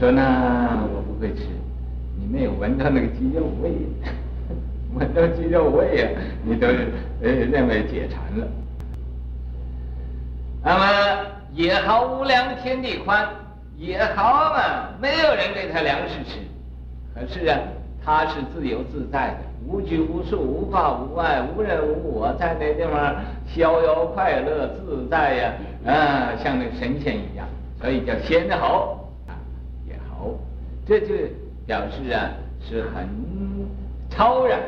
[0.01, 1.43] 说呢，我不会吃。
[2.31, 3.71] 没有闻到那个鸡肉味，
[4.95, 6.09] 闻到鸡肉味呀，
[6.45, 8.47] 你都认为解馋了。
[10.63, 13.29] 那么也好无量天地宽，
[13.77, 16.41] 也好嘛，没有人给他粮食吃，
[17.15, 17.59] 可是啊，
[18.05, 23.15] 他是自由自在的，无拘无束，无挂无碍，无人无我，在那地方
[23.47, 25.53] 逍遥快乐自在呀，
[25.87, 27.47] 啊，像那神仙一样，
[27.81, 29.39] 所以叫仙猴啊，
[29.89, 30.31] 也好，
[30.85, 31.15] 这就。
[31.67, 33.09] 表示啊，是很
[34.09, 34.61] 超然、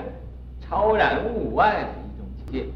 [0.61, 2.67] 超然物外的一种境界。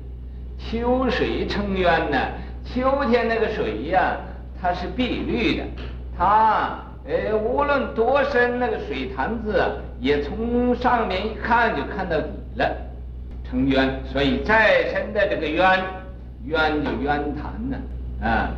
[0.59, 2.19] 秋水成渊呢，
[2.65, 4.17] 秋天那个水呀、
[4.61, 5.65] 它是碧绿的，
[6.17, 12.77] 它呃无论多深那个水潭子啊，也从上面一看就看到底了，
[13.51, 14.01] 成渊。
[14.13, 15.81] 所以再深的这个渊，
[16.47, 17.77] 渊就渊潭呢，
[18.23, 18.51] 啊，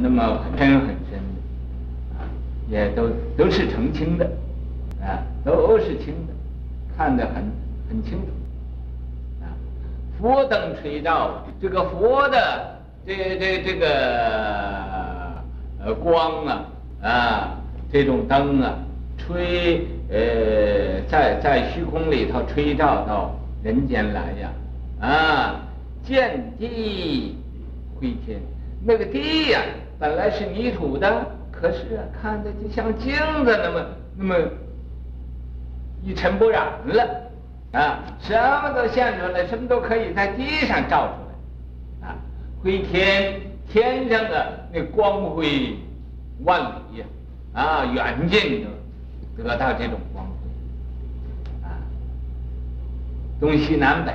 [0.00, 2.24] 那么很深很深的，啊，
[2.70, 4.26] 也都都是澄清的。
[5.02, 6.32] 啊，都是清的，
[6.96, 7.34] 看得很
[7.88, 8.26] 很清楚。
[9.42, 9.48] 啊，
[10.20, 13.86] 佛灯垂照，这个佛的这这这个
[15.82, 16.64] 呃光啊
[17.02, 17.56] 啊，
[17.90, 18.74] 这种灯啊，
[19.16, 24.50] 吹呃，在在虚空里头吹照到人间来呀，
[25.00, 25.60] 啊，
[26.04, 27.36] 见地
[27.94, 28.40] 辉天，
[28.84, 29.60] 那个地呀，
[29.98, 33.12] 本来是泥土的，可是啊，看着就像镜
[33.44, 33.86] 子那么
[34.16, 34.34] 那么
[36.02, 37.30] 一尘不染了，
[37.72, 41.12] 啊，什么都现出来，什么都可以在地上照出
[42.02, 42.16] 来，啊，
[42.62, 45.76] 辉天，天上的那光辉
[46.44, 47.06] 万里呀，
[47.52, 48.68] 啊，远近的
[49.44, 51.76] 得到这种光辉，啊，
[53.38, 54.12] 东西南北，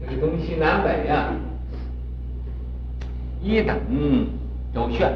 [0.00, 1.28] 这个东西南北呀，
[3.42, 3.76] 一等
[4.74, 5.12] 周旋，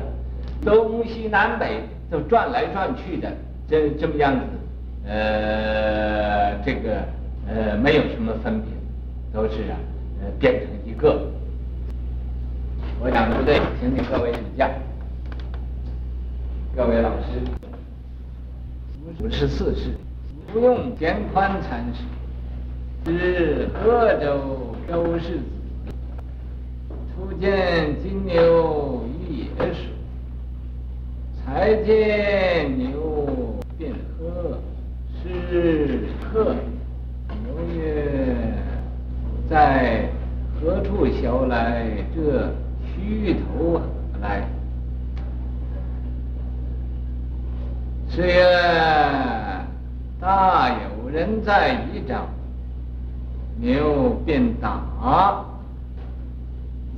[0.65, 3.33] 东西南北都转来转去的，
[3.69, 4.41] 这这么样子，
[5.07, 7.03] 呃，这个
[7.49, 8.71] 呃没有什么分别，
[9.33, 9.79] 都是啊，
[10.21, 11.31] 呃变成一个。
[12.99, 14.69] 我讲的不对，请你各位指教。
[16.75, 17.41] 各位老师，
[19.23, 19.91] 五十四世，
[20.53, 22.03] 不用简宽禅师，
[23.07, 25.43] 是鄂州周世子，
[27.15, 29.87] 初见金牛于野水，
[31.45, 33.27] 才见牛，
[35.49, 36.01] 是
[36.33, 36.55] 贺。
[37.45, 38.35] 牛曰：
[39.49, 40.09] 在
[40.59, 42.51] 何处学来这
[42.85, 43.81] 须头何
[44.21, 44.49] 来？
[48.09, 48.43] 是曰：
[50.21, 52.27] 大有人在一掌，
[53.61, 55.45] 牛便打。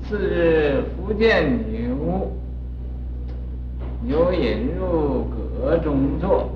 [0.08, 2.32] 次日复见牛，
[4.02, 6.48] 牛引入阁中坐，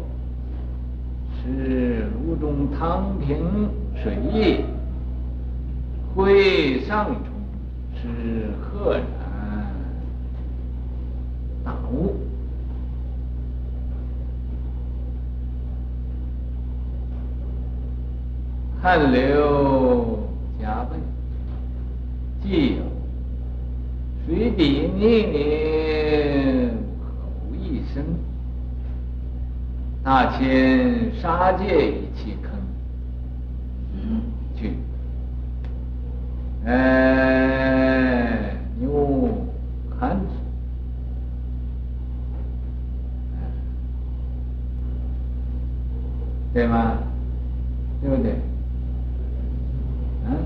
[1.45, 3.69] 是炉中汤瓶
[4.01, 4.65] 水溢，
[6.15, 7.17] 灰上冲，
[8.01, 9.03] 是赫然
[11.65, 12.15] 大悟。
[18.81, 20.19] 汗流
[20.61, 20.97] 浃背，
[22.43, 22.83] 既有
[24.27, 25.01] 水底泥
[25.33, 25.39] 泞
[27.01, 27.07] 吼
[27.57, 28.05] 一声，
[30.15, 32.53] 大千杀界一起坑，
[33.95, 34.21] 嗯，
[34.55, 34.75] 去，
[36.67, 39.31] 哎，牛
[39.99, 40.27] 看之，
[46.53, 46.99] 对吗？
[48.03, 48.35] 对不对？
[50.27, 50.37] 嗯。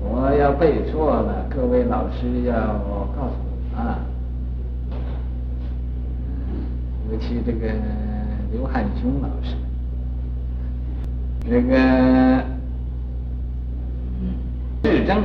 [0.00, 2.52] 我要背错了，各位老师要
[3.14, 3.34] 告诉
[3.76, 4.00] 我啊。
[7.08, 7.68] 尤其这个
[8.50, 9.54] 刘汉雄老师，
[11.48, 12.42] 这个
[14.82, 15.22] 智正，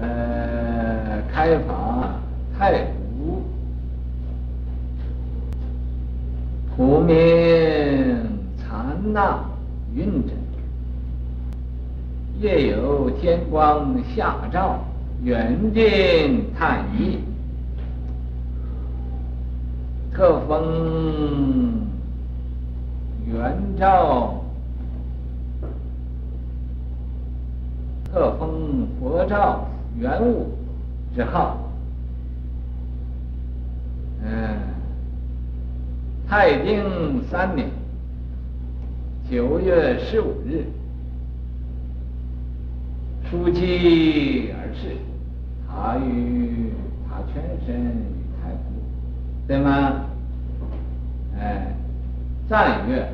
[0.00, 2.16] 呃，开法
[2.58, 3.44] 太湖，
[6.74, 7.14] 普明
[8.58, 9.38] 禅那
[9.94, 10.34] 云真。
[12.40, 14.80] 夜有天光下照，
[15.22, 17.20] 远近探疑。
[20.14, 21.86] 特风
[23.26, 24.44] 圆照，
[28.12, 29.24] 特风佛
[30.02, 30.50] 照圆悟
[31.14, 31.58] 之号。
[34.24, 34.58] 嗯，
[36.28, 37.70] 太定三年
[39.30, 40.64] 九月十五日。
[43.30, 44.96] 书记而逝，
[45.66, 46.70] 他与
[47.08, 48.58] 他全身与太古，
[49.48, 50.04] 对吗？
[51.38, 51.74] 哎，
[52.46, 53.08] 赞曰：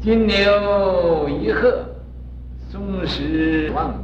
[0.00, 1.84] 金牛一鹤，
[2.70, 4.00] 松时旺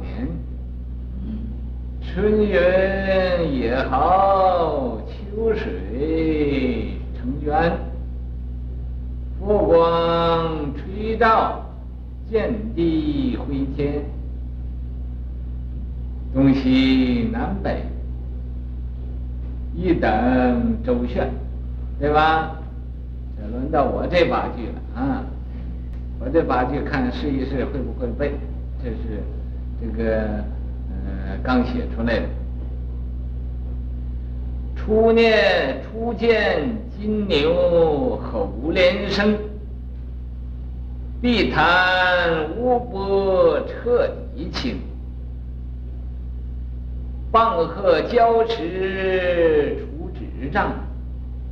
[2.13, 2.51] 春云
[3.61, 7.71] 野好，秋水成渊。
[9.39, 11.65] 佛光垂照。
[12.29, 14.05] 见地辉天，
[16.33, 17.83] 东西南北
[19.75, 21.29] 一等周旋，
[21.99, 22.55] 对吧？
[23.37, 25.25] 这轮到我这八句了啊！
[26.21, 28.31] 我这八句看试一试会不会背？
[28.81, 29.21] 这是
[29.81, 30.41] 这个
[31.43, 32.25] 刚写出来的。
[34.75, 36.67] 初念初见
[36.97, 39.37] 金牛吼连声。
[41.21, 44.77] 碧潭乌波彻底清，
[47.31, 50.73] 棒喝交持出指杖，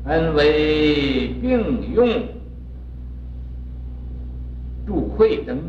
[0.06, 2.10] 恩为并用
[4.88, 5.60] 助慧灯，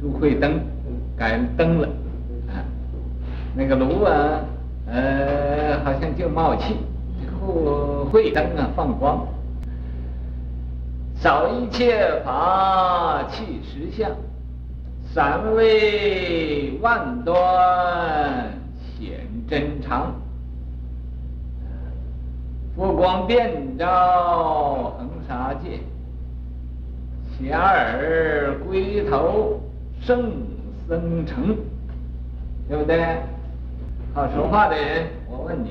[0.00, 0.60] 助慧灯
[1.16, 1.88] 改灯了
[2.48, 2.60] 啊，
[3.54, 4.40] 那个炉啊，
[4.86, 6.76] 呃，好像就冒气，
[7.22, 9.26] 这慧灯啊放光。
[11.14, 14.10] 扫一切法，弃实相，
[15.14, 18.50] 三维万端，
[18.98, 20.14] 显真常。
[22.76, 25.80] 佛光遍照恒沙界，
[27.40, 29.58] 遐迩归头
[30.06, 30.30] 圣
[30.88, 31.56] 僧成，
[32.68, 33.04] 对不对？
[34.14, 35.70] 好说话的人，我问你，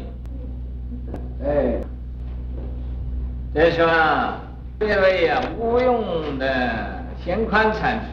[1.42, 1.80] 哎，
[3.54, 4.42] 这是吧？
[4.78, 6.46] 这位呀，无用的
[7.24, 8.08] 显宽禅师，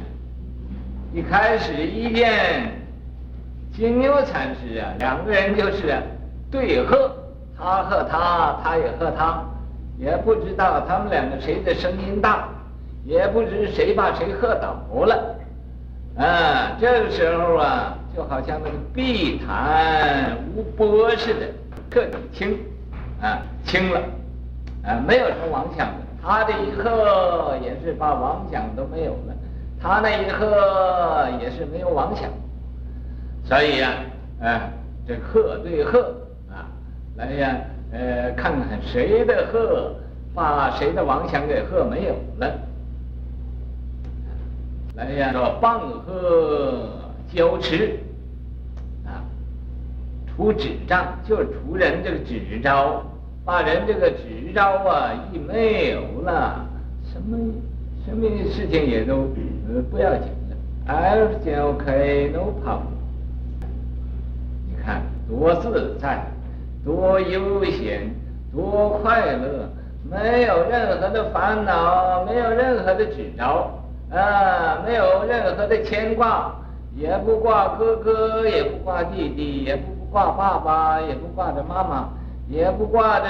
[1.12, 2.70] 一开始一见
[3.76, 5.92] 金牛禅师啊，两个人就是
[6.52, 7.12] 对喝，
[7.58, 9.42] 他喝他，他也喝他，
[9.98, 12.48] 也不知道他们两个谁的声音大，
[13.04, 15.34] 也不知谁把谁喝倒了，
[16.16, 21.46] 啊，这个时候啊，就好像那个碧潭无波似的，
[21.90, 22.58] 彻底清，
[23.20, 24.00] 啊，清了，
[24.84, 25.94] 啊，没有什么妄想的。
[26.22, 29.34] 他这一喝也是把妄想都没有了，
[29.80, 32.30] 他那一喝也是没有妄想，
[33.44, 33.94] 所以呀，
[34.40, 34.68] 啊，
[35.08, 36.14] 这鹤对鹤
[36.48, 36.68] 啊，
[37.16, 37.56] 来呀，
[37.90, 39.94] 呃，看看谁的鹤
[40.34, 42.52] 把谁的妄想给鹤没有了，
[44.94, 46.88] 来呀，说棒喝
[47.32, 47.98] 交持
[49.06, 49.24] 啊，
[50.26, 53.02] 除纸障就是除人这个纸招。
[53.44, 56.64] 把人这个纸招啊一没有了，
[57.12, 57.36] 什么
[58.06, 59.26] 什么事情也都
[59.66, 62.92] 呃不要紧了，everything OK no problem。
[64.68, 66.24] 你看多自在，
[66.84, 68.08] 多悠闲，
[68.54, 69.68] 多快乐，
[70.08, 73.72] 没有任何的烦恼，没有任何的纸招
[74.12, 76.52] 啊，没有任何的牵挂，
[76.94, 82.08] 也不挂哥哥，也不挂弟弟，也不挂爸爸，也不挂着妈妈。
[82.48, 83.28] 也不挂着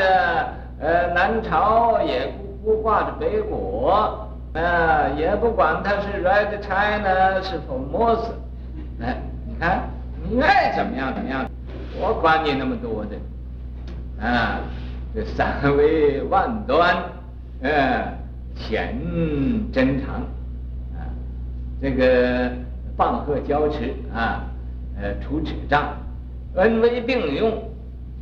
[0.80, 2.26] 呃南朝，也
[2.64, 8.33] 不不挂着北国，啊，也不管他是 Red China 是 Formosa，
[9.01, 9.16] 哎，
[9.47, 9.83] 你看
[10.22, 11.45] 你爱怎么样怎么样，
[12.01, 14.61] 我管你那么多的，啊，
[15.14, 16.97] 这三维万端，
[17.62, 18.05] 呃，
[18.57, 18.97] 显
[19.72, 20.22] 真常，
[21.83, 22.49] 这个
[22.97, 24.45] 棒喝交持啊，
[24.97, 25.97] 呃，除执障，
[26.55, 27.53] 恩威并用。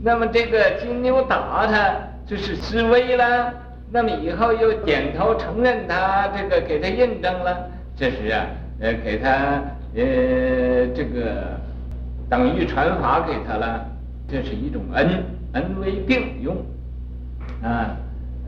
[0.02, 1.94] 那么这个金牛打他，
[2.26, 3.52] 就是示威了。
[3.92, 8.46] 那么以后又点头承认他，这个给他印证了，这是啊，
[8.80, 9.62] 呃，给他
[9.94, 11.58] 呃这个
[12.30, 13.84] 等于传法给他了，
[14.26, 16.56] 这是一种恩，恩威并用，
[17.62, 17.94] 啊，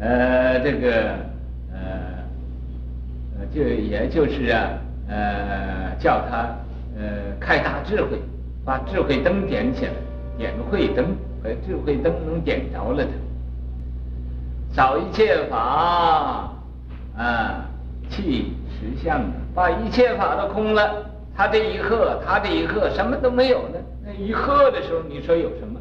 [0.01, 1.17] 呃，这个
[1.71, 4.71] 呃，就也就是啊，
[5.09, 6.49] 呃，叫他
[6.97, 8.21] 呃开大智慧，
[8.65, 9.93] 把智慧灯点起来，
[10.39, 11.07] 点慧灯。
[11.45, 13.11] 把智慧灯能点着了的，
[14.73, 16.53] 扫一切法，
[17.17, 17.67] 啊，
[18.09, 21.05] 弃实相的，把一切法都空了。
[21.37, 23.79] 他这一喝，他这一喝，什么都没有呢。
[24.05, 25.81] 那一喝的时候，你说有什么？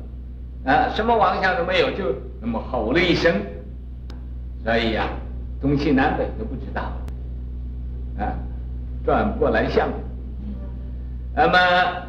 [0.66, 2.06] 啊，什么妄想都没有，就
[2.42, 3.32] 那么吼了一声。
[4.64, 5.10] 所以呀、
[5.62, 6.82] 东西南北都不知道，
[8.18, 8.34] 啊，
[9.06, 9.90] 转不过来相。
[11.36, 11.58] 那么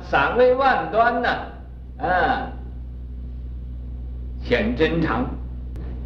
[0.02, 1.28] 散为万端呢？
[1.98, 2.48] 啊。
[4.44, 5.24] 显真常，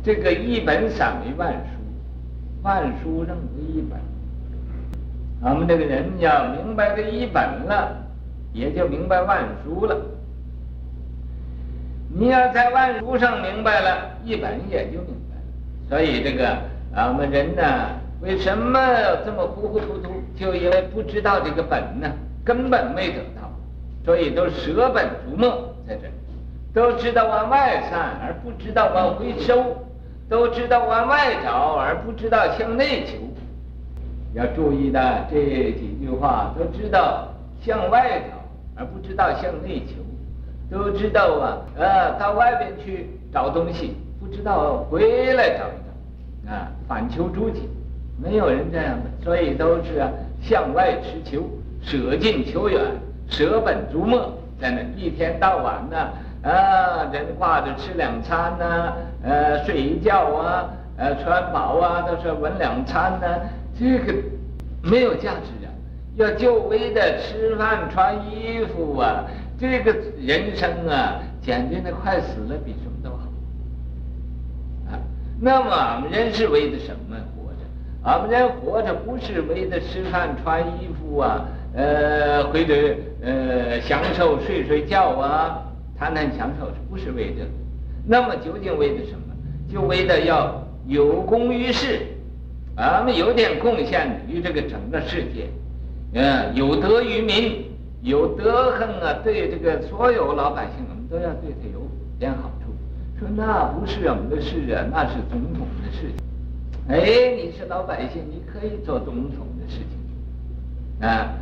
[0.04, 1.80] 这个一本散为万书，
[2.62, 3.98] 万书任为一本。
[5.42, 7.96] 咱们这个人要明白这一本了，
[8.52, 9.96] 也就明白万书了。
[12.10, 15.42] 你要在万书上明白了，一本也就明白了。
[15.88, 16.58] 所以这个
[16.94, 17.62] 俺们人呢，
[18.22, 18.78] 为什么
[19.24, 20.10] 这么糊糊涂涂？
[20.36, 22.10] 就因为不知道这个本呢，
[22.44, 23.50] 根本没得到，
[24.04, 26.12] 所以都舍本逐末在这里。
[26.72, 29.54] 都知道往外散，而不知道往回收；
[30.28, 33.12] 都知道往外找，而不知道向内求。
[34.34, 35.36] 要注意的这
[35.72, 37.28] 几句话，都知道
[37.62, 38.36] 向外找，
[38.74, 39.94] 而不知道向内求；
[40.70, 47.70] 都知道啊，呃，到外边去找东西，不知道回来找一找，啊，反求诸己，
[48.22, 50.10] 没有人这样的，所以都是啊，
[50.42, 51.42] 向外持求，
[51.82, 52.80] 舍近求远，
[53.28, 55.96] 舍本逐末，在那一天到晚呢。
[56.42, 63.26] 啊，人挂着吃两餐呐、啊，呃，睡一觉啊，呃，穿饱啊，都是闻两餐呢、
[63.76, 64.14] 这个
[64.84, 65.68] 没有价值啊！
[66.14, 69.24] 要就为的吃饭穿衣服啊，
[69.58, 73.24] 这个人生啊，简直的快死了，比什么都好。
[74.92, 74.98] 啊，
[75.40, 77.16] 那么俺们人是为的什么？
[78.06, 81.44] 俺们人活着不是为的吃饭穿衣服啊，
[81.74, 85.60] 呃，或者呃享受睡睡觉啊。
[85.98, 87.50] 谈谈享受是不是为这个？
[88.06, 89.34] 那么究竟为了什么？
[89.68, 91.98] 就为了要有功于世，
[92.76, 95.48] 俺们有点贡献于这个整个世界，
[96.12, 97.64] 嗯，有德于民，
[98.02, 101.80] 有德行啊，对这个所有老百姓，我们都要对他有
[102.20, 102.70] 点好处。
[103.18, 106.24] 说那不是我们的事啊，那是总统的事情。
[106.88, 111.34] 哎，你是老百姓，你可以做总统的事情，啊，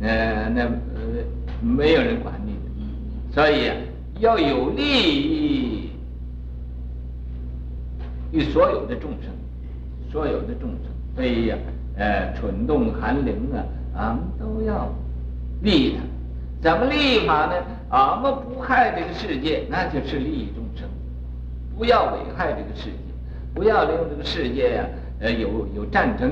[0.00, 0.70] 呃，那呃，
[1.60, 3.76] 没有人管你的，所以啊，
[4.20, 5.90] 要有利益
[8.32, 9.30] 于所有的众生，
[10.10, 10.80] 所有的众生，
[11.14, 11.56] 所以呀，
[11.96, 13.62] 呃，蠢动寒灵啊，
[13.94, 14.90] 俺们都要
[15.60, 16.02] 利益他。
[16.62, 17.54] 怎么利益法呢？
[17.90, 20.88] 俺们不害这个世界，那就是利益众生。
[21.76, 22.96] 不要危害这个世界，
[23.56, 26.30] 不要令这个世界呀、啊，呃，有有战争，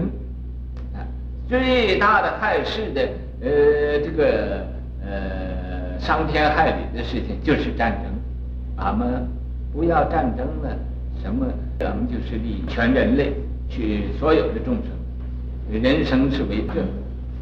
[0.93, 1.01] 啊，
[1.49, 3.01] 最大的害世的，
[3.41, 4.67] 呃，这个
[5.03, 8.13] 呃，伤天害理的事情就是战争。
[8.77, 9.27] 俺们
[9.73, 10.77] 不要战争了，
[11.23, 11.47] 什么？
[11.79, 13.33] 咱们就是利全人类，
[13.71, 15.83] 去所有的众生。
[15.83, 16.85] 人生是为这，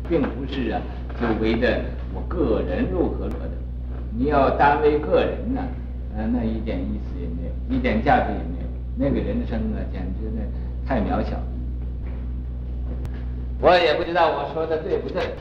[0.09, 0.81] 并不是啊，
[1.21, 1.81] 就为的
[2.15, 3.51] 我个人如何如何的。
[4.17, 5.61] 你要单为个人呢、
[6.17, 7.77] 呃，那一点意思也没有。
[7.77, 8.52] 一点价值也没有，
[8.97, 10.43] 那个人生啊，简直呢
[10.87, 11.37] 太渺小。
[13.61, 15.35] 我也不知道我说的对不对。